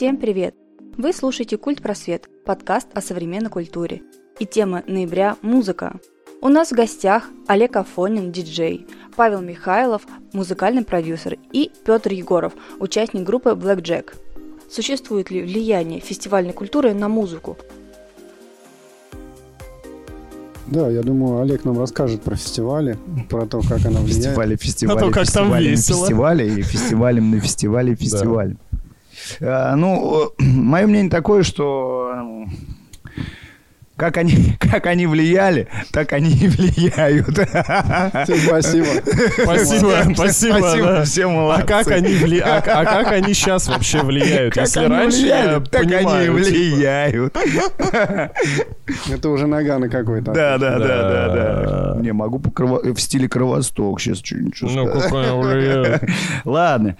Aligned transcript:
Всем 0.00 0.16
привет! 0.16 0.54
Вы 0.96 1.12
слушаете 1.12 1.58
«Культ 1.58 1.82
Просвет»– 1.82 2.26
подкаст 2.46 2.88
о 2.94 3.02
современной 3.02 3.50
культуре. 3.50 4.00
И 4.38 4.46
тема 4.46 4.82
ноября– 4.86 5.36
музыка. 5.42 6.00
У 6.40 6.48
нас 6.48 6.70
в 6.70 6.74
гостях 6.74 7.28
Олег 7.46 7.76
Афонин, 7.76 8.32
диджей, 8.32 8.86
Павел 9.14 9.42
Михайлов, 9.42 10.06
музыкальный 10.32 10.84
продюсер 10.86 11.36
и 11.52 11.70
Петр 11.84 12.12
Егоров, 12.12 12.54
участник 12.78 13.24
группы 13.24 13.50
Black 13.50 13.82
Jack. 13.82 14.14
Существует 14.70 15.30
ли 15.30 15.42
влияние 15.42 16.00
фестивальной 16.00 16.54
культуры 16.54 16.94
на 16.94 17.10
музыку? 17.10 17.58
Да, 20.66 20.88
я 20.88 21.02
думаю, 21.02 21.42
Олег 21.42 21.66
нам 21.66 21.78
расскажет 21.78 22.22
про 22.22 22.36
фестивали, 22.36 22.96
про 23.28 23.44
то, 23.44 23.60
как 23.60 23.84
она 23.84 24.00
влияет. 24.00 24.24
Фестивали, 24.24 24.56
фестивали, 24.56 24.96
А 24.96 25.00
то 25.00 25.10
как 25.10 25.30
там 25.30 25.44
фестивали, 25.44 25.68
весело. 25.68 25.98
фестивали, 25.98 26.48
и 26.48 26.62
фестивалем 26.62 27.30
на 27.32 27.40
фестивале, 27.40 27.94
фестиваль. 27.94 28.56
Ну, 29.40 30.32
мое 30.38 30.86
мнение 30.86 31.10
такое, 31.10 31.42
что 31.42 32.12
м, 32.16 32.50
как 33.96 34.16
они, 34.16 34.54
как 34.60 34.86
они 34.86 35.06
влияли, 35.06 35.68
так 35.92 36.12
они 36.14 36.30
и 36.32 36.48
влияют. 36.48 37.26
Спасибо. 38.46 38.86
Спасибо, 39.42 40.14
спасибо. 40.14 40.60
да. 40.86 41.04
все 41.04 41.26
А 41.26 41.28
молодцы. 41.30 41.66
как 41.66 41.88
они 41.88 42.14
вли... 42.14 42.40
а, 42.40 42.58
а 42.64 42.84
как 42.86 43.12
они 43.12 43.34
сейчас 43.34 43.68
вообще 43.68 44.00
влияют? 44.02 44.54
Как 44.54 44.64
Если 44.64 44.80
они 44.80 44.88
раньше 44.94 45.18
влияли, 45.20 45.52
я 45.52 45.60
так 45.60 45.82
они 45.82 45.92
и 45.92 45.96
понимаю, 45.96 46.26
типа, 46.26 46.34
влияют. 46.36 47.36
Это 49.12 49.28
уже 49.28 49.46
Наганы 49.46 49.88
какой-то. 49.90 50.32
Да, 50.32 50.56
да, 50.58 50.78
да, 50.78 50.86
да, 50.86 51.28
Да. 51.28 51.94
да. 51.94 52.00
Не, 52.00 52.12
могу 52.12 52.38
по 52.38 52.50
в 52.94 52.98
стиле 53.00 53.28
Кровосток 53.28 54.00
сейчас 54.00 54.18
что-нибудь 54.18 54.56
Ну, 54.62 54.86
сказать. 54.88 55.02
как 55.10 55.12
они 55.12 55.42
влияют? 55.42 56.02
Ладно. 56.46 56.96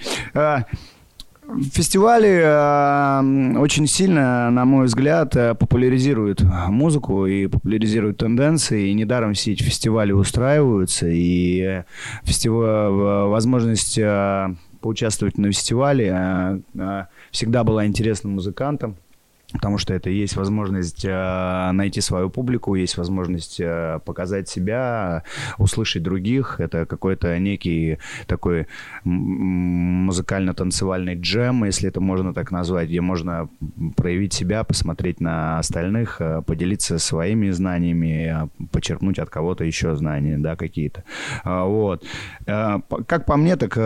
Фестивали 1.73 2.43
м, 2.43 3.57
очень 3.61 3.87
сильно, 3.87 4.51
на 4.51 4.65
мой 4.65 4.87
взгляд, 4.87 5.37
а, 5.37 5.55
популяризируют 5.55 6.43
музыку 6.69 7.27
и 7.27 7.47
популяризируют 7.47 8.19
тенденции. 8.19 8.89
И 8.89 8.95
недаром 8.95 9.35
все 9.35 9.53
эти 9.53 9.63
фестивали 9.63 10.13
устраиваются. 10.13 11.09
И 11.09 11.61
э, 11.61 11.85
фестива- 12.25 12.91
в- 12.91 13.31
возможность 13.31 13.99
а, 14.01 14.55
поучаствовать 14.81 15.39
на 15.39 15.49
фестивале 15.53 16.11
а, 16.13 16.61
а, 16.79 17.07
всегда 17.31 17.65
была 17.65 17.87
интересна 17.87 18.31
музыкантам. 18.31 18.97
Потому 19.53 19.79
что 19.79 19.95
это 19.95 20.11
есть 20.11 20.37
возможность 20.37 21.05
э, 21.05 21.71
найти 21.73 22.01
свою 22.01 22.31
публику, 22.31 22.77
есть 22.77 22.97
возможность 22.97 23.61
э, 23.61 23.99
показать 24.05 24.49
себя, 24.49 25.25
услышать 25.59 26.03
других. 26.03 26.61
Это 26.61 26.87
какой-то 26.87 27.39
некий 27.39 27.99
такой 28.27 28.67
музыкально-танцевальный 29.05 31.17
джем, 31.17 31.65
если 31.65 31.89
это 31.89 32.01
можно 32.01 32.33
так 32.33 32.53
назвать, 32.53 32.89
где 32.89 33.01
можно 33.01 33.49
проявить 33.97 34.33
себя, 34.33 34.63
посмотреть 34.63 35.21
на 35.21 35.59
остальных, 35.59 36.21
э, 36.21 36.43
поделиться 36.43 36.99
своими 36.99 37.51
знаниями, 37.51 38.45
э, 38.45 38.49
почерпнуть 38.71 39.19
от 39.19 39.31
кого-то 39.31 39.65
еще 39.65 39.97
знания, 39.97 40.39
да, 40.39 40.55
какие-то. 40.57 41.03
А, 41.45 41.65
Вот. 41.65 42.05
Как 42.47 43.27
по 43.27 43.37
мне, 43.37 43.57
так 43.57 43.77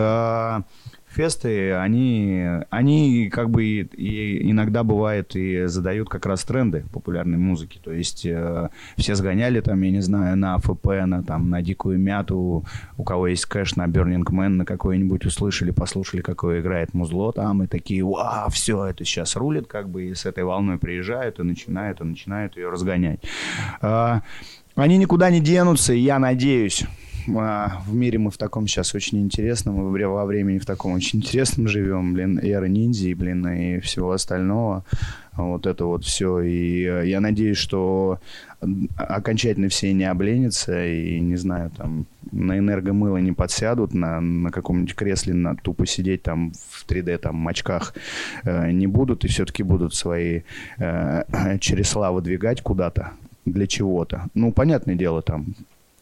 фесты, 1.15 1.73
они, 1.73 2.45
они 2.69 3.29
как 3.29 3.49
бы 3.49 3.63
и, 3.63 3.81
и 3.81 4.51
иногда 4.51 4.83
бывает 4.83 5.35
и 5.35 5.65
задают 5.65 6.09
как 6.09 6.25
раз 6.25 6.43
тренды 6.43 6.85
популярной 6.91 7.37
музыки. 7.37 7.79
То 7.83 7.91
есть 7.91 8.25
э, 8.25 8.69
все 8.97 9.15
сгоняли 9.15 9.61
там, 9.61 9.81
я 9.81 9.91
не 9.91 10.01
знаю, 10.01 10.37
на 10.37 10.55
АФП, 10.55 10.85
на, 11.05 11.23
там, 11.23 11.49
на 11.49 11.61
Дикую 11.61 11.99
Мяту, 11.99 12.65
у 12.97 13.03
кого 13.03 13.27
есть 13.27 13.45
кэш, 13.45 13.75
на 13.75 13.85
Burning 13.87 14.23
Man, 14.23 14.49
на 14.49 14.65
какой-нибудь 14.65 15.25
услышали, 15.25 15.71
послушали, 15.71 16.21
какое 16.21 16.61
играет 16.61 16.93
музло 16.93 17.31
там, 17.31 17.63
и 17.63 17.67
такие, 17.67 18.03
вау, 18.03 18.49
все, 18.49 18.85
это 18.85 19.05
сейчас 19.05 19.35
рулит, 19.35 19.67
как 19.67 19.89
бы, 19.89 20.05
и 20.05 20.13
с 20.13 20.25
этой 20.25 20.43
волной 20.43 20.77
приезжают, 20.77 21.39
и 21.39 21.43
начинают, 21.43 22.01
и 22.01 22.03
начинают 22.03 22.57
ее 22.57 22.69
разгонять. 22.69 23.19
А, 23.81 24.21
они 24.75 24.97
никуда 24.97 25.29
не 25.29 25.39
денутся, 25.39 25.93
я 25.93 26.19
надеюсь, 26.19 26.85
а, 27.35 27.81
в 27.85 27.93
мире 27.93 28.19
мы 28.19 28.31
в 28.31 28.37
таком 28.37 28.67
сейчас 28.67 28.93
очень 28.95 29.21
интересном, 29.21 29.91
вре- 29.91 30.07
во 30.07 30.25
времени 30.25 30.59
в 30.59 30.65
таком 30.65 30.93
очень 30.93 31.19
интересном 31.19 31.67
живем, 31.67 32.13
блин, 32.13 32.39
эра 32.39 32.65
ниндзя, 32.65 33.15
блин, 33.15 33.47
и 33.47 33.79
всего 33.79 34.11
остального. 34.11 34.83
Вот 35.33 35.65
это 35.65 35.85
вот 35.85 36.05
все. 36.05 36.39
И 36.41 36.85
э, 36.85 37.07
я 37.07 37.19
надеюсь, 37.19 37.57
что 37.57 38.19
окончательно 38.95 39.69
все 39.69 39.93
не 39.93 40.05
обленятся 40.05 40.85
и, 40.85 41.19
не 41.19 41.35
знаю, 41.35 41.71
там, 41.75 42.05
на 42.31 42.57
энергомыло 42.57 43.17
не 43.17 43.33
подсядут, 43.33 43.93
на, 43.93 44.21
на 44.21 44.51
каком-нибудь 44.51 44.95
кресле 44.95 45.33
на, 45.33 45.55
тупо 45.55 45.85
сидеть 45.85 46.23
там 46.23 46.53
в 46.53 46.85
3D 46.87 47.17
там 47.17 47.47
очках 47.47 47.93
э, 48.43 48.71
не 48.71 48.87
будут 48.87 49.25
и 49.25 49.27
все-таки 49.27 49.63
будут 49.63 49.93
свои 49.93 50.41
э, 50.77 51.57
чересла 51.59 52.11
выдвигать 52.11 52.61
куда-то 52.61 53.11
для 53.45 53.67
чего-то. 53.67 54.27
Ну, 54.33 54.51
понятное 54.51 54.95
дело, 54.95 55.21
там 55.21 55.47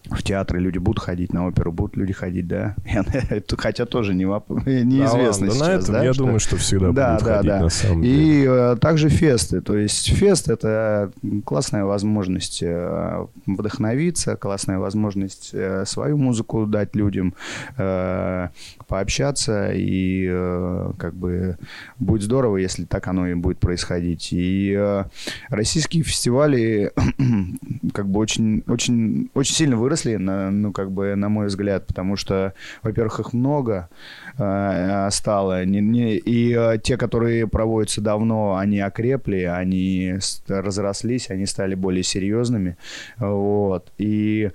в 0.09 0.21
театры 0.21 0.59
люди 0.59 0.77
будут 0.79 1.01
ходить, 1.01 1.31
на 1.33 1.47
оперу 1.47 1.71
будут 1.71 1.95
люди 1.95 2.11
ходить, 2.13 2.47
да. 2.47 2.75
Хотя 3.57 3.85
тоже 3.85 4.13
не 4.13 4.25
воп- 4.25 4.43
неизвестно 4.83 5.47
Да 5.47 5.53
сейчас, 5.53 5.67
на 5.67 5.71
этом, 5.73 5.93
да, 5.93 6.03
я 6.03 6.13
что- 6.13 6.23
думаю, 6.23 6.39
что 6.39 6.57
всегда 6.57 6.91
Да, 6.91 7.11
будут 7.13 7.25
да, 7.25 7.35
ходить 7.37 7.49
да. 7.51 7.59
на 7.61 7.69
самом 7.69 8.01
деле. 8.01 8.43
И 8.43 8.45
э, 8.47 8.75
также 8.81 9.09
фесты. 9.09 9.61
То 9.61 9.77
есть 9.77 10.09
фест 10.13 10.49
это 10.49 11.11
классная 11.45 11.85
возможность 11.85 12.59
э, 12.61 13.25
вдохновиться, 13.45 14.35
классная 14.35 14.77
возможность 14.79 15.51
э, 15.53 15.85
свою 15.85 16.17
музыку 16.17 16.65
дать 16.65 16.95
людям, 16.95 17.33
э, 17.77 18.49
пообщаться 18.87 19.71
и 19.73 20.27
э, 20.29 20.91
как 20.97 21.13
бы 21.15 21.57
будет 21.99 22.23
здорово, 22.23 22.57
если 22.57 22.83
так 22.83 23.07
оно 23.07 23.27
и 23.27 23.35
будет 23.35 23.59
происходить. 23.59 24.29
И 24.33 24.75
э, 24.77 25.05
российские 25.49 26.03
фестивали 26.03 26.91
как 27.93 28.07
бы 28.09 28.19
очень, 28.19 28.63
очень, 28.67 29.29
очень 29.33 29.55
сильно 29.55 29.77
выросли, 29.77 29.92
на, 30.17 30.51
ну 30.51 30.71
как 30.71 30.91
бы 30.91 31.15
на 31.15 31.29
мой 31.29 31.47
взгляд, 31.47 31.87
потому 31.87 32.15
что, 32.15 32.53
во-первых, 32.81 33.19
их 33.19 33.33
много 33.33 33.89
э, 34.37 35.09
стало, 35.11 35.65
не- 35.65 35.81
не- 35.81 36.17
и 36.17 36.55
э, 36.55 36.77
те, 36.81 36.97
которые 36.97 37.47
проводятся 37.47 38.01
давно, 38.01 38.57
они 38.57 38.79
окрепли, 38.79 39.41
они 39.43 40.15
разрослись, 40.47 41.29
они 41.29 41.45
стали 41.45 41.75
более 41.75 42.03
серьезными, 42.03 42.77
вот, 43.17 43.91
и 43.97 44.51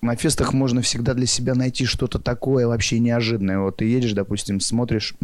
на 0.00 0.14
фестах 0.16 0.52
можно 0.52 0.80
всегда 0.80 1.14
для 1.14 1.26
себя 1.26 1.54
найти 1.54 1.84
что-то 1.84 2.18
такое 2.18 2.66
вообще 2.68 3.00
неожиданное. 3.00 3.58
Вот 3.58 3.78
ты 3.78 3.84
едешь, 3.84 4.12
допустим, 4.12 4.60
смотришь, 4.60 5.14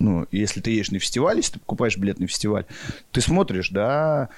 ну, 0.00 0.26
если 0.32 0.60
ты 0.60 0.70
едешь 0.70 0.90
на 0.90 0.98
фестиваль, 0.98 1.36
если 1.36 1.52
ты 1.52 1.58
покупаешь 1.60 1.96
билет 1.98 2.18
на 2.18 2.26
фестиваль, 2.26 2.64
ты 3.12 3.20
смотришь, 3.20 3.68
да, 3.68 4.30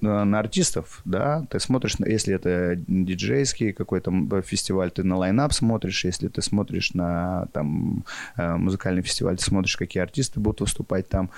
на 0.00 0.38
артистов, 0.38 1.00
да, 1.04 1.46
ты 1.48 1.60
смотришь, 1.60 1.94
если 2.00 2.34
это 2.34 2.74
диджейский 2.88 3.72
какой-то 3.72 4.12
фестиваль, 4.42 4.90
ты 4.90 5.04
на 5.04 5.16
лайнап 5.16 5.52
смотришь, 5.52 6.04
если 6.04 6.28
ты 6.28 6.42
смотришь 6.42 6.94
на 6.94 7.46
там 7.52 8.04
э, 8.36 8.56
музыкальный 8.56 9.02
фестиваль, 9.02 9.36
ты 9.36 9.44
смотришь, 9.44 9.76
какие 9.76 10.02
артисты 10.02 10.40
будут 10.40 10.60
выступать 10.60 11.08
там, 11.08 11.30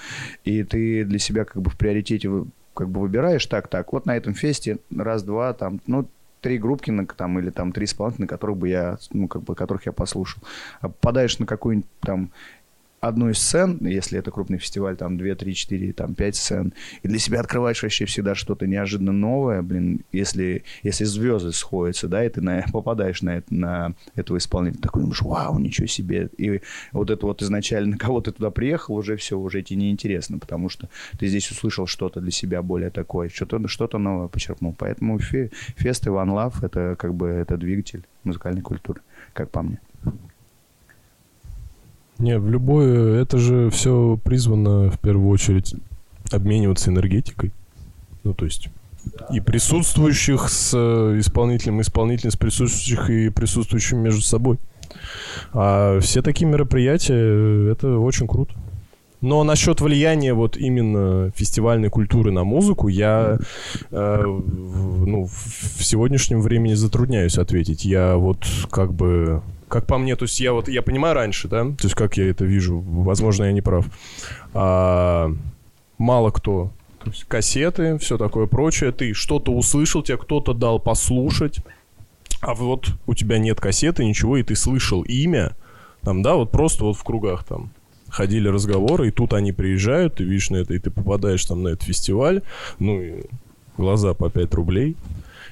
и 0.44 0.64
ты 0.64 1.04
для 1.04 1.18
себя 1.18 1.44
как 1.44 1.60
бы 1.60 1.70
в 1.70 1.76
приоритете 1.76 2.30
как 2.72 2.88
бы 2.88 3.00
выбираешь 3.00 3.44
так, 3.46 3.68
так, 3.68 3.92
вот 3.92 4.06
на 4.06 4.16
этом 4.16 4.34
фесте 4.34 4.78
раз-два 4.90 5.52
там, 5.52 5.80
ну, 5.86 6.08
три 6.46 6.58
группки 6.58 6.92
на, 6.92 7.06
там, 7.06 7.38
или 7.40 7.50
там 7.50 7.72
три 7.72 7.86
исполнителя, 7.86 8.22
на 8.22 8.28
которых 8.28 8.56
бы 8.58 8.68
я, 8.68 8.98
ну, 9.12 9.26
как 9.26 9.42
бы, 9.42 9.56
которых 9.56 9.86
я 9.86 9.92
послушал. 9.92 10.42
А 10.80 10.88
попадаешь 10.88 11.40
на 11.40 11.46
какую-нибудь 11.46 11.90
там 12.00 12.30
одну 13.08 13.30
из 13.30 13.38
сцен, 13.38 13.78
если 13.80 14.18
это 14.18 14.30
крупный 14.30 14.58
фестиваль, 14.58 14.96
там 14.96 15.18
2, 15.18 15.34
3, 15.34 15.54
4, 15.54 15.92
там 15.92 16.14
5 16.14 16.36
сцен, 16.36 16.72
и 17.02 17.08
для 17.08 17.18
себя 17.18 17.40
открываешь 17.40 17.82
вообще 17.82 18.04
всегда 18.04 18.34
что-то 18.34 18.66
неожиданно 18.66 19.12
новое, 19.12 19.62
блин, 19.62 20.02
если, 20.12 20.64
если 20.82 21.04
звезды 21.04 21.52
сходятся, 21.52 22.08
да, 22.08 22.24
и 22.24 22.28
ты 22.28 22.40
на- 22.40 22.64
попадаешь 22.72 23.22
на, 23.22 23.38
это, 23.38 23.54
на 23.54 23.94
этого 24.14 24.36
исполнителя, 24.38 24.80
такой 24.80 25.02
думаешь, 25.02 25.22
вау, 25.22 25.58
ничего 25.58 25.86
себе. 25.86 26.28
И 26.36 26.60
вот 26.92 27.10
это 27.10 27.26
вот 27.26 27.42
изначально, 27.42 27.90
на 27.92 27.98
кого 27.98 28.20
ты 28.20 28.32
туда 28.32 28.50
приехал, 28.50 28.94
уже 28.94 29.16
все, 29.16 29.38
уже 29.38 29.62
тебе 29.62 29.80
неинтересно, 29.80 30.38
потому 30.38 30.68
что 30.68 30.88
ты 31.18 31.26
здесь 31.26 31.50
услышал 31.50 31.86
что-то 31.86 32.20
для 32.20 32.30
себя 32.30 32.62
более 32.62 32.90
такое, 32.90 33.28
что-то 33.28 33.66
что 33.68 33.86
новое 33.98 34.28
почерпнул. 34.28 34.74
Поэтому 34.78 35.18
фе- 35.18 35.50
фест 35.76 36.06
и 36.06 36.10
One 36.10 36.28
Love 36.28 36.64
это 36.64 36.96
как 36.98 37.14
бы 37.14 37.28
это 37.28 37.56
двигатель 37.56 38.04
музыкальной 38.24 38.62
культуры, 38.62 39.00
как 39.32 39.50
по 39.50 39.62
мне. 39.62 39.78
Не, 42.18 42.38
в 42.38 42.48
любое, 42.48 43.20
это 43.20 43.38
же 43.38 43.70
все 43.70 44.18
призвано 44.24 44.90
в 44.90 44.98
первую 44.98 45.28
очередь 45.28 45.74
обмениваться 46.32 46.90
энергетикой. 46.90 47.52
Ну, 48.24 48.32
то 48.34 48.44
есть 48.44 48.70
и 49.32 49.40
присутствующих 49.40 50.48
с 50.48 50.72
э, 50.74 51.18
исполнителем, 51.18 51.82
с 51.82 52.36
присутствующих 52.36 53.10
и 53.10 53.28
присутствующим 53.28 53.98
между 53.98 54.22
собой. 54.22 54.58
А 55.52 56.00
все 56.00 56.22
такие 56.22 56.46
мероприятия, 56.46 57.14
э, 57.14 57.72
это 57.72 57.98
очень 57.98 58.26
круто. 58.26 58.54
Но 59.20 59.42
насчет 59.44 59.80
влияния 59.80 60.34
вот 60.34 60.56
именно 60.56 61.30
фестивальной 61.34 61.88
культуры 61.88 62.30
на 62.30 62.44
музыку 62.44 62.88
я 62.88 63.38
э, 63.90 64.22
в, 64.26 65.06
ну, 65.06 65.26
в 65.26 65.82
сегодняшнем 65.82 66.40
времени 66.40 66.74
затрудняюсь 66.74 67.38
ответить. 67.38 67.84
Я 67.84 68.16
вот 68.16 68.44
как 68.70 68.92
бы 68.92 69.42
Как 69.68 69.86
по 69.86 69.98
мне, 69.98 70.14
то 70.16 70.24
есть 70.24 70.38
я 70.38 70.52
вот, 70.52 70.68
я 70.68 70.82
понимаю 70.82 71.14
раньше, 71.14 71.48
да, 71.48 71.64
то 71.64 71.84
есть 71.84 71.94
как 71.94 72.16
я 72.16 72.30
это 72.30 72.44
вижу, 72.44 72.78
возможно, 72.78 73.44
я 73.44 73.52
не 73.52 73.62
прав. 73.62 73.86
А, 74.54 75.32
мало 75.98 76.30
кто, 76.30 76.70
то 77.02 77.10
есть 77.10 77.24
кассеты, 77.24 77.98
все 77.98 78.16
такое 78.16 78.46
прочее, 78.46 78.92
ты 78.92 79.12
что-то 79.12 79.52
услышал, 79.52 80.02
тебе 80.02 80.18
кто-то 80.18 80.54
дал 80.54 80.78
послушать, 80.78 81.60
а 82.40 82.54
вот 82.54 82.88
у 83.06 83.14
тебя 83.14 83.38
нет 83.38 83.60
кассеты, 83.60 84.04
ничего, 84.04 84.36
и 84.36 84.42
ты 84.42 84.54
слышал 84.54 85.02
имя, 85.02 85.56
там, 86.02 86.22
да, 86.22 86.34
вот 86.34 86.50
просто 86.50 86.84
вот 86.84 86.96
в 86.96 87.02
кругах 87.02 87.44
там 87.44 87.70
ходили 88.08 88.48
разговоры, 88.48 89.08
и 89.08 89.10
тут 89.10 89.34
они 89.34 89.52
приезжают, 89.52 90.16
ты 90.16 90.24
видишь 90.24 90.50
на 90.50 90.56
это, 90.56 90.74
и 90.74 90.78
ты 90.78 90.90
попадаешь 90.90 91.44
там 91.44 91.62
на 91.62 91.68
этот 91.68 91.82
фестиваль, 91.82 92.42
ну, 92.78 93.00
и 93.00 93.22
глаза 93.76 94.14
по 94.14 94.30
5 94.30 94.54
рублей 94.54 94.96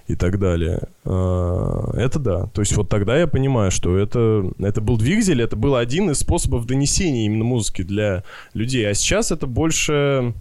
и 0.06 0.16
так 0.16 0.38
далее. 0.38 0.82
А, 1.04 1.90
Это 1.96 2.18
да. 2.18 2.46
То 2.52 2.60
есть 2.62 2.76
вот 2.76 2.88
тогда 2.88 3.16
я 3.16 3.26
понимаю, 3.26 3.70
что 3.70 3.96
это, 3.96 4.50
это 4.58 4.80
был 4.80 4.98
двигатель, 4.98 5.40
это 5.40 5.56
был 5.56 5.76
один 5.76 6.10
из 6.10 6.18
способов 6.18 6.66
донесения 6.66 7.24
именно 7.26 7.44
музыки 7.44 7.82
для 7.82 8.22
людей. 8.52 8.88
А 8.88 8.94
сейчас 8.94 9.32
это 9.32 9.46
больше... 9.46 10.34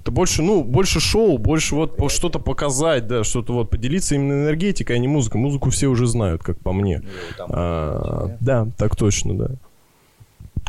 Это 0.00 0.10
больше, 0.10 0.42
ну, 0.42 0.62
больше 0.62 1.00
шоу, 1.00 1.38
больше 1.38 1.74
вот 1.74 1.96
по- 1.96 2.10
что-то 2.10 2.38
показать, 2.38 3.06
да, 3.06 3.24
что-то 3.24 3.54
вот 3.54 3.70
поделиться 3.70 4.14
именно 4.16 4.32
энергетикой, 4.44 4.96
а 4.96 4.98
не 4.98 5.08
музыкой. 5.08 5.40
Музыку 5.40 5.70
все 5.70 5.86
уже 5.86 6.06
знают, 6.06 6.42
как 6.42 6.58
по 6.58 6.74
мне. 6.74 7.00
А, 7.38 8.36
да, 8.40 8.68
так 8.76 8.96
точно, 8.96 9.38
да. 9.38 9.50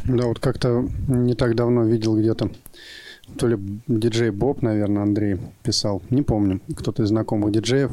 Да, 0.05 0.27
вот 0.27 0.39
как-то 0.39 0.87
не 1.09 1.33
так 1.33 1.55
давно 1.55 1.83
видел 1.83 2.17
где-то, 2.17 2.49
то 3.37 3.47
ли 3.47 3.57
диджей 3.87 4.29
Боб, 4.29 4.61
наверное, 4.61 5.03
Андрей 5.03 5.37
писал, 5.63 6.01
не 6.09 6.21
помню, 6.21 6.61
кто-то 6.75 7.03
из 7.03 7.09
знакомых 7.09 7.51
диджеев 7.51 7.91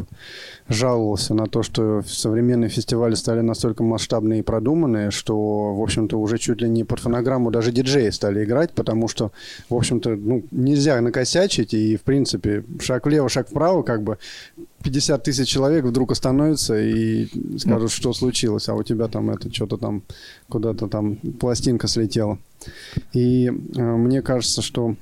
жаловался 0.68 1.34
на 1.34 1.46
то, 1.46 1.62
что 1.62 2.02
современные 2.06 2.68
фестивали 2.68 3.14
стали 3.14 3.40
настолько 3.40 3.82
масштабные 3.82 4.40
и 4.40 4.42
продуманные, 4.42 5.10
что, 5.10 5.74
в 5.74 5.82
общем-то, 5.82 6.18
уже 6.18 6.38
чуть 6.38 6.60
ли 6.60 6.68
не 6.68 6.84
под 6.84 7.00
фонограмму 7.00 7.50
даже 7.50 7.72
диджеи 7.72 8.10
стали 8.10 8.44
играть, 8.44 8.72
потому 8.72 9.08
что, 9.08 9.32
в 9.68 9.74
общем-то, 9.74 10.10
ну, 10.10 10.44
нельзя 10.50 11.00
накосячить, 11.00 11.72
и, 11.74 11.96
в 11.96 12.02
принципе, 12.02 12.64
шаг 12.80 13.06
влево, 13.06 13.28
шаг 13.28 13.48
вправо, 13.48 13.82
как 13.82 14.02
бы 14.02 14.18
50 14.82 15.22
тысяч 15.22 15.48
человек 15.48 15.84
вдруг 15.84 16.12
остановятся 16.12 16.78
и 16.78 17.28
скажут, 17.58 17.90
что 17.90 18.12
случилось, 18.12 18.68
а 18.68 18.74
у 18.74 18.82
тебя 18.82 19.08
там 19.08 19.30
это 19.30 19.52
что-то 19.52 19.78
там 19.78 20.02
куда-то 20.48 20.88
там 20.88 21.16
пластинка 21.16 21.88
слетела. 21.88 22.38
И 23.12 23.46
э, 23.46 23.52
мне 23.80 24.22
кажется, 24.22 24.62
что 24.62 24.96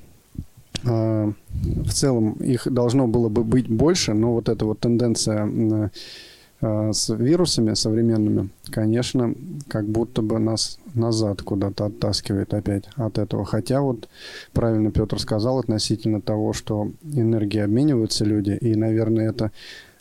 в 0.83 1.91
целом 1.91 2.33
их 2.33 2.67
должно 2.71 3.07
было 3.07 3.29
бы 3.29 3.43
быть 3.43 3.69
больше, 3.69 4.13
но 4.13 4.33
вот 4.33 4.49
эта 4.49 4.65
вот 4.65 4.79
тенденция 4.79 5.47
э, 5.47 5.89
э, 6.61 6.93
с 6.93 7.13
вирусами 7.13 7.73
современными, 7.73 8.49
конечно, 8.69 9.33
как 9.67 9.85
будто 9.85 10.21
бы 10.21 10.39
нас 10.39 10.79
назад 10.93 11.41
куда-то 11.41 11.85
оттаскивает 11.85 12.53
опять 12.53 12.85
от 12.95 13.17
этого. 13.17 13.45
Хотя 13.45 13.81
вот 13.81 14.09
правильно 14.53 14.91
Петр 14.91 15.19
сказал 15.19 15.59
относительно 15.59 16.21
того, 16.21 16.53
что 16.53 16.91
энергии 17.03 17.59
обмениваются 17.59 18.25
люди, 18.25 18.57
и, 18.59 18.75
наверное, 18.75 19.29
это 19.29 19.51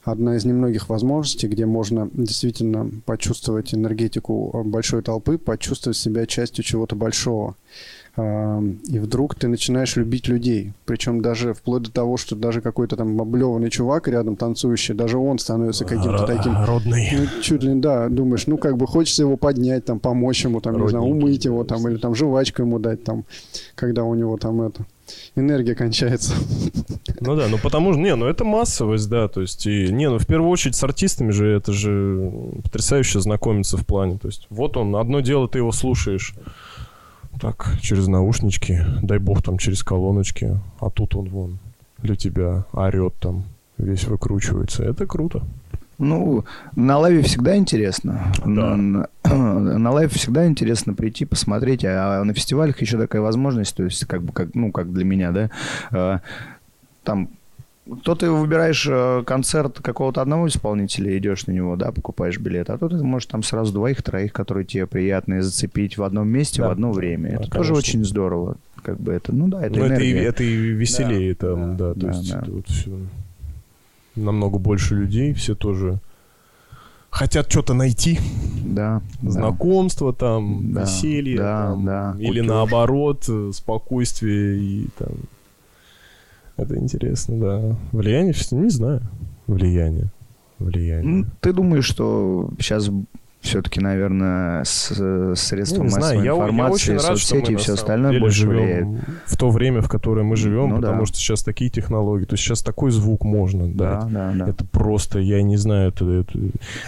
одна 0.02 0.36
из 0.36 0.44
немногих 0.44 0.88
возможностей, 0.88 1.48
где 1.48 1.66
можно 1.66 2.08
действительно 2.12 2.90
почувствовать 3.04 3.74
энергетику 3.74 4.62
большой 4.64 5.02
толпы, 5.02 5.38
почувствовать 5.38 5.96
себя 5.96 6.26
частью 6.26 6.64
чего-то 6.64 6.96
большого. 6.96 7.56
И 8.16 8.98
вдруг 8.98 9.36
ты 9.36 9.46
начинаешь 9.46 9.94
любить 9.96 10.26
людей. 10.26 10.72
Причем 10.84 11.22
даже 11.22 11.54
вплоть 11.54 11.84
до 11.84 11.92
того, 11.92 12.16
что 12.16 12.34
даже 12.34 12.60
какой-то 12.60 12.96
там 12.96 13.20
облеванный 13.20 13.70
чувак 13.70 14.08
рядом 14.08 14.36
танцующий, 14.36 14.94
даже 14.94 15.16
он 15.16 15.38
становится 15.38 15.84
каким-то 15.84 16.26
таким 16.26 16.64
Родный. 16.64 17.08
ну, 17.12 17.42
чуть 17.42 17.62
ли, 17.62 17.74
да, 17.74 18.08
думаешь, 18.08 18.46
ну, 18.48 18.58
как 18.58 18.76
бы 18.76 18.86
хочется 18.86 19.22
его 19.22 19.36
поднять, 19.36 19.84
там, 19.84 20.00
помочь 20.00 20.44
ему, 20.44 20.60
там, 20.60 20.80
не 20.80 20.88
знаю, 20.88 21.04
Родненький, 21.04 21.24
умыть 21.24 21.44
его, 21.44 21.64
там, 21.64 21.86
или 21.88 21.98
там 21.98 22.14
жвачку 22.16 22.62
ему 22.62 22.80
дать, 22.80 23.04
там, 23.04 23.24
когда 23.76 24.02
у 24.02 24.14
него 24.14 24.36
там 24.36 24.60
это, 24.62 24.84
энергия 25.36 25.76
кончается. 25.76 26.34
Ну 27.20 27.36
да, 27.36 27.48
ну 27.48 27.58
потому 27.58 27.92
что, 27.92 28.00
не, 28.00 28.14
ну 28.16 28.26
это 28.26 28.44
массовость, 28.44 29.08
да, 29.08 29.28
то 29.28 29.42
есть, 29.42 29.66
и, 29.66 29.92
не, 29.92 30.08
ну 30.08 30.18
в 30.18 30.26
первую 30.26 30.50
очередь 30.50 30.74
с 30.74 30.82
артистами 30.82 31.30
же 31.30 31.46
это 31.48 31.72
же 31.72 32.32
потрясающе 32.62 33.20
знакомиться 33.20 33.76
в 33.76 33.84
плане, 33.84 34.18
то 34.18 34.28
есть, 34.28 34.46
вот 34.48 34.76
он, 34.76 34.96
одно 34.96 35.20
дело 35.20 35.46
ты 35.46 35.58
его 35.58 35.70
слушаешь, 35.70 36.34
так, 37.38 37.76
через 37.80 38.08
наушнички, 38.08 38.80
дай 39.02 39.18
бог 39.18 39.42
там 39.42 39.58
через 39.58 39.82
колоночки, 39.82 40.58
а 40.80 40.90
тут 40.90 41.14
он 41.14 41.28
вон 41.28 41.58
для 41.98 42.16
тебя 42.16 42.64
орет 42.72 43.14
там, 43.20 43.44
весь 43.76 44.04
выкручивается, 44.04 44.82
это 44.82 45.06
круто. 45.06 45.42
Ну, 45.98 46.46
на 46.76 46.96
лайве 46.96 47.20
всегда 47.22 47.56
интересно. 47.56 48.32
Да. 48.46 48.74
На, 48.74 49.08
на 49.24 49.90
live 49.90 50.10
всегда 50.14 50.46
интересно 50.46 50.94
прийти, 50.94 51.26
посмотреть, 51.26 51.84
а 51.84 52.24
на 52.24 52.32
фестивалях 52.32 52.80
еще 52.80 52.96
такая 52.96 53.20
возможность, 53.20 53.76
то 53.76 53.84
есть 53.84 54.06
как 54.06 54.22
бы, 54.22 54.32
как, 54.32 54.54
ну, 54.54 54.72
как 54.72 54.94
для 54.94 55.04
меня, 55.04 55.30
да, 55.30 55.50
э, 55.92 56.18
там 57.04 57.28
то 58.04 58.14
ты 58.14 58.30
выбираешь 58.30 58.86
э, 58.88 59.24
концерт 59.26 59.80
какого-то 59.80 60.22
одного 60.22 60.46
исполнителя, 60.46 61.16
идешь 61.18 61.46
на 61.48 61.52
него, 61.52 61.74
да, 61.74 61.90
покупаешь 61.90 62.38
билет, 62.38 62.70
а 62.70 62.78
то 62.78 62.88
ты 62.88 63.02
можешь 63.02 63.26
там 63.26 63.42
сразу 63.42 63.72
двоих-троих, 63.72 64.32
которые 64.32 64.64
тебе 64.64 64.86
приятные, 64.86 65.42
зацепить 65.42 65.96
в 65.98 66.04
одном 66.04 66.28
месте 66.28 66.62
Да. 66.62 66.68
в 66.68 66.70
одно 66.70 66.92
время. 66.92 67.30
Да, 67.30 67.34
это 67.36 67.50
тоже 67.50 67.70
конечно. 67.72 67.74
очень 67.78 68.04
здорово. 68.04 68.56
Как 68.82 69.00
бы 69.00 69.12
это, 69.12 69.32
ну 69.34 69.48
да, 69.48 69.62
это 69.64 69.78
Ну, 69.78 69.86
это 69.86 69.94
и, 69.94 70.12
энергия. 70.12 70.28
это 70.28 70.44
и 70.44 70.54
веселее 70.54 71.36
Да, 71.40 71.46
там, 71.48 71.76
да, 71.76 71.88
да, 71.88 71.94
то 71.94 72.00
да, 72.00 72.08
есть 72.12 72.30
да. 72.32 72.44
вот 72.46 72.66
всё. 72.68 72.98
намного 74.14 74.58
больше 74.58 74.94
людей, 74.94 75.32
все 75.32 75.54
тоже 75.56 75.98
хотят 77.10 77.50
что-то 77.50 77.74
найти, 77.74 78.20
Да, 78.64 79.02
да. 79.20 79.30
знакомство 79.30 80.12
там, 80.12 80.72
Да, 80.72 80.82
веселье 80.82 81.38
да, 81.38 81.66
там, 81.70 81.84
да, 81.84 82.16
или 82.20 82.40
кутёж. 82.40 82.46
наоборот 82.46 83.24
э, 83.28 83.50
спокойствие 83.52 84.58
и 84.60 84.88
там 84.96 85.08
это 86.62 86.76
интересно, 86.76 87.38
да. 87.38 87.76
Влияние, 87.92 88.34
не 88.50 88.70
знаю, 88.70 89.02
влияние, 89.46 90.10
влияние. 90.58 91.26
Ты 91.40 91.52
думаешь, 91.52 91.84
что 91.84 92.50
сейчас 92.58 92.90
все-таки, 93.40 93.80
наверное, 93.80 94.64
с, 94.64 94.88
средства 95.34 95.78
Ну, 95.78 95.84
массовой 95.84 96.02
знаю, 96.02 96.18
я, 96.18 96.24
я 96.24 96.32
информации, 96.32 96.74
очень 96.74 96.94
рад, 96.94 97.18
соцсети 97.18 97.52
и 97.52 97.56
все 97.56 97.72
остальное 97.72 98.20
больше 98.20 98.46
влияет. 98.46 98.86
в 99.26 99.36
то 99.36 99.48
время, 99.50 99.80
в 99.80 99.88
которое 99.88 100.22
мы 100.24 100.36
живем, 100.36 100.68
Ну 100.70 100.76
потому 100.76 101.00
да. 101.00 101.06
что 101.06 101.16
сейчас 101.16 101.42
такие 101.42 101.70
технологии, 101.70 102.26
то 102.26 102.34
есть 102.34 102.44
сейчас 102.44 102.62
такой 102.62 102.90
звук 102.90 103.24
можно 103.24 103.66
Да, 103.66 104.00
дать. 104.02 104.12
да, 104.12 104.32
да. 104.36 104.48
Это 104.50 104.64
просто, 104.66 105.20
я 105.20 105.42
не 105.42 105.56
знаю, 105.56 105.88
это, 105.88 106.04
это 106.04 106.38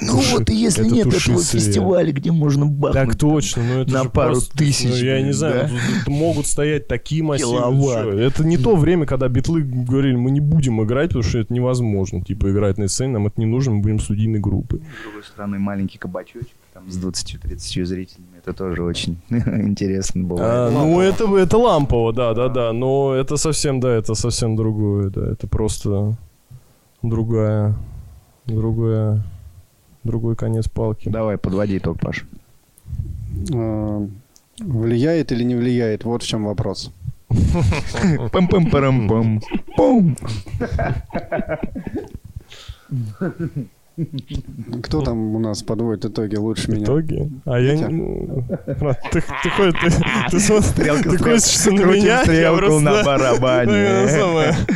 Ну 0.02 0.18
туши- 0.18 0.36
вот 0.38 0.50
и 0.50 0.54
если 0.54 0.84
это 0.86 0.94
нет 0.94 1.06
этого 1.06 1.38
свет. 1.38 1.62
фестиваля, 1.62 2.12
где 2.12 2.30
можно 2.32 2.66
бахнуть 2.66 3.02
Так 3.08 3.16
точно, 3.18 3.62
ну 3.64 3.80
это 3.80 3.92
на 3.92 4.04
пару 4.04 4.32
просто, 4.32 4.56
тысяч, 4.58 4.90
ну, 4.90 4.96
я 5.06 5.22
не 5.22 5.32
знаю, 5.32 5.54
да? 5.62 5.68
тут- 5.68 6.04
тут 6.04 6.08
могут 6.14 6.46
стоять 6.46 6.86
такие 6.86 7.22
массивы. 7.22 8.20
Это 8.20 8.44
не 8.46 8.58
то 8.58 8.76
время, 8.76 9.06
когда 9.06 9.28
битлы 9.28 9.62
говорили, 9.62 10.16
мы 10.16 10.30
не 10.30 10.40
будем 10.40 10.82
играть, 10.84 11.08
потому 11.08 11.22
что 11.22 11.38
это 11.38 11.52
невозможно. 11.54 12.22
Типа 12.22 12.50
играть 12.50 12.76
на 12.78 12.88
сцене, 12.88 13.14
нам 13.14 13.26
это 13.26 13.40
не 13.40 13.46
нужно, 13.46 13.72
мы 13.74 13.80
будем 13.80 14.00
студийной 14.00 14.38
группы. 14.38 14.76
С 15.00 15.02
другой 15.04 15.24
стороны, 15.24 15.58
маленький 15.58 15.98
кабачочек 15.98 16.41
там 16.72 16.90
с 16.90 16.98
20-30 16.98 17.84
зрителями. 17.84 18.38
Это 18.38 18.52
тоже 18.54 18.82
очень 18.82 19.20
интересно 19.30 20.22
А, 20.22 20.24
бывает. 20.24 20.72
ну 20.72 21.00
это, 21.00 21.36
это 21.36 21.58
лампово, 21.58 22.12
да, 22.12 22.34
да, 22.34 22.48
да. 22.48 22.72
Но 22.72 23.14
это 23.14 23.36
совсем, 23.36 23.80
да, 23.80 23.92
это 23.94 24.14
совсем 24.14 24.56
другое, 24.56 25.10
да. 25.10 25.26
Это 25.32 25.46
просто 25.46 26.16
другая, 27.02 27.74
другая, 28.46 29.22
другой 30.04 30.34
конец 30.36 30.68
палки. 30.68 31.08
Давай, 31.08 31.36
подводи 31.38 31.76
итог, 31.78 32.00
Паш. 32.00 32.24
Э, 33.52 34.06
Влияет 34.60 35.32
или 35.32 35.44
не 35.44 35.54
влияет? 35.54 36.04
Вот 36.04 36.22
в 36.22 36.26
чем 36.26 36.44
вопрос. 36.44 36.90
пам-пам-парам-пам. 38.32 39.40
Пум. 39.76 40.16
Кто 44.82 45.02
там 45.02 45.34
у 45.36 45.38
нас 45.38 45.62
подводит 45.62 46.04
итоги 46.06 46.36
лучше 46.36 46.70
меня? 46.70 46.84
Итоги? 46.84 47.30
А 47.44 47.58
я 47.60 47.74
не... 47.76 48.42
Брат, 48.80 48.98
Ты, 49.10 49.22
ты, 49.42 49.50
ходишь- 49.50 49.74
ты, 49.80 50.30
ты, 50.30 50.40
смотри, 50.40 50.62
Стрелка, 50.68 51.02
ты 51.02 51.08
стрелка. 51.10 51.24
косишься 51.24 51.70
на 51.72 51.80
меня, 51.84 52.04
я 52.04 52.22
стрелку 52.24 52.58
просто, 52.58 52.80
на 52.80 53.04
барабане. 53.04 53.72
да, 53.72 54.08
самое. 54.08 54.54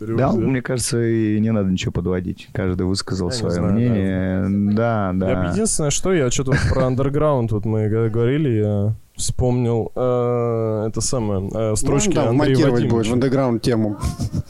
Да, 0.00 0.32
мне 0.32 0.62
кажется, 0.62 1.00
и 1.04 1.38
не 1.38 1.52
надо 1.52 1.70
ничего 1.70 1.92
подводить. 1.92 2.48
Каждый 2.52 2.86
высказал 2.86 3.30
свое 3.30 3.60
мнение. 3.60 4.46
Да, 4.74 5.08
Я 5.08 5.12
да. 5.12 5.50
единственное, 5.52 5.90
что 5.90 6.12
я 6.12 6.30
что-то 6.30 6.52
про 6.72 6.86
андерграунд, 6.86 7.52
вот 7.52 7.64
мы 7.64 7.88
говорили, 7.88 8.48
я 8.48 8.94
вспомнил 9.14 9.92
э, 9.94 10.86
это 10.88 11.00
самое, 11.00 11.48
э, 11.54 11.76
строчки 11.76 12.08
Ну, 12.08 12.14
да, 12.14 12.28
Андрея 12.30 12.38
монтировать 12.48 12.72
будет 12.82 12.90
в 12.92 12.94
Вадимовича. 12.96 13.12
андеграунд 13.12 13.62
тему. 13.62 13.96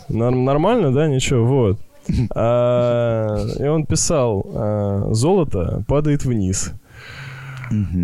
Нормально, 0.08 0.92
да, 0.92 1.08
ничего, 1.08 1.44
вот. 1.44 1.78
А, 2.34 3.46
и 3.58 3.64
он 3.64 3.86
писал, 3.86 4.44
а, 4.54 5.08
золото 5.12 5.84
падает 5.86 6.24
вниз. 6.24 6.72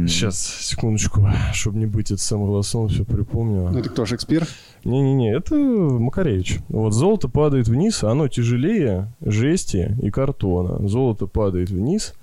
Сейчас, 0.07 0.39
секундочку, 0.39 1.29
чтобы 1.53 1.79
не 1.79 1.87
быть 1.87 2.11
это 2.11 2.23
самым 2.23 2.47
голосом, 2.47 2.89
все 2.89 3.05
припомню. 3.05 3.69
Это 3.79 3.91
кто, 3.91 4.07
Шекспир? 4.07 4.47
Не-не-не, 4.85 5.35
это 5.35 5.57
Макаревич. 5.57 6.61
Вот 6.69 6.95
золото 6.95 7.29
падает 7.29 7.69
вниз, 7.69 8.03
оно 8.03 8.29
тяжелее 8.29 9.13
жести 9.21 9.95
и 10.01 10.11
картона. 10.11 10.89
Золото 10.89 11.27
падает 11.27 11.69
вниз, 11.69 12.15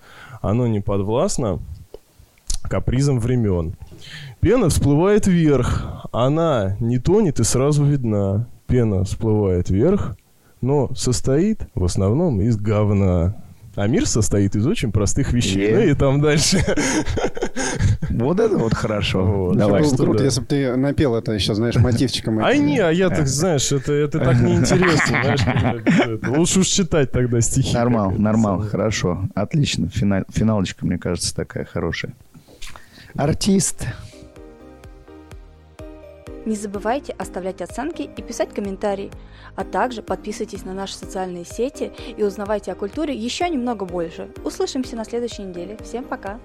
оно 0.41 0.65
не 0.65 0.79
подвластно 0.79 1.59
капризам 2.63 3.19
времен. 3.19 3.75
Пена 4.39 4.69
всплывает 4.69 5.27
вверх, 5.27 6.07
она 6.11 6.77
не 6.79 6.97
тонет 6.97 7.39
и 7.39 7.43
сразу 7.43 7.83
видна. 7.83 8.47
Пена 8.65 9.03
всплывает 9.03 9.69
вверх, 9.69 10.17
но 10.65 10.93
состоит 10.95 11.67
в 11.75 11.83
основном 11.83 12.41
из 12.41 12.57
говна. 12.57 13.35
А 13.75 13.87
мир 13.87 14.07
состоит 14.07 14.55
из 14.55 14.65
очень 14.65 14.91
простых 14.91 15.33
вещей. 15.33 15.69
Е. 15.69 15.75
Ну 15.75 15.83
и 15.83 15.93
там 15.93 16.21
дальше. 16.21 16.63
Вот 18.09 18.39
это 18.39 18.57
вот 18.57 18.73
хорошо. 18.73 19.25
Вот. 19.25 19.57
Давай. 19.57 19.81
Было 19.81 19.89
бы 19.89 19.95
что 19.95 20.03
круто, 20.03 20.19
да. 20.19 20.25
если 20.25 20.39
бы 20.39 20.47
ты 20.47 20.75
напел 20.77 21.15
это 21.15 21.33
еще, 21.33 21.53
знаешь, 21.53 21.75
мотивчиком. 21.75 22.39
А 22.43 22.55
не, 22.55 22.79
а 22.79 22.89
я 22.89 23.09
так, 23.09 23.27
знаешь, 23.27 23.71
это, 23.73 23.91
это 23.91 24.19
так 24.19 24.39
неинтересно. 24.39 25.21
знаешь. 25.21 26.19
Лучше 26.27 26.61
уж 26.61 26.67
читать 26.67 27.11
тогда 27.11 27.41
стихи. 27.41 27.73
Нормал, 27.75 28.11
нормал, 28.11 28.61
хорошо. 28.61 29.27
Отлично. 29.35 29.89
Фина- 29.93 30.25
Финалочка, 30.29 30.85
мне 30.85 30.97
кажется, 30.97 31.35
такая 31.35 31.65
хорошая. 31.65 32.13
Артист. 33.15 33.85
Не 36.45 36.55
забывайте 36.55 37.13
оставлять 37.13 37.61
оценки 37.61 38.03
и 38.03 38.21
писать 38.21 38.53
комментарии, 38.53 39.11
а 39.55 39.63
также 39.63 40.03
подписывайтесь 40.03 40.63
на 40.63 40.73
наши 40.73 40.95
социальные 40.95 41.45
сети 41.45 41.91
и 42.15 42.23
узнавайте 42.23 42.71
о 42.71 42.75
культуре 42.75 43.15
еще 43.15 43.49
немного 43.49 43.85
больше. 43.85 44.29
Услышимся 44.43 44.95
на 44.95 45.05
следующей 45.05 45.43
неделе. 45.43 45.77
Всем 45.83 46.03
пока! 46.03 46.39